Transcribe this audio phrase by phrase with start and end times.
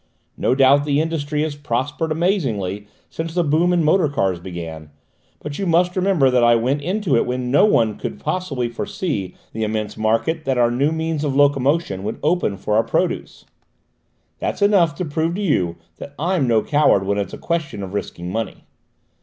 [0.35, 4.89] No doubt the industry has prospered amazingly since the boom in motor cars began,
[5.37, 9.35] but you must remember that I went into it when no one could possibly foresee
[9.53, 13.45] the immense market that the new means of locomotion would open for our produce.
[14.39, 17.93] That's enough to prove to you that I'm no coward when it's a question of
[17.93, 18.63] risking money."